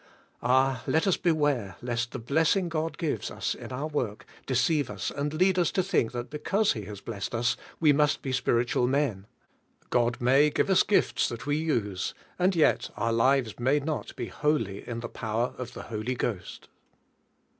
[0.41, 5.11] Ah, let us beware lest the blessing God gives us in our work deceive us
[5.11, 8.87] and lead us to think that because he has blessed us, we must be spiritual
[8.87, 9.27] men.
[9.91, 14.25] God may give us gifts that we use, and yet our lives may not be
[14.25, 16.67] wholly in the power of the Holy Ghost.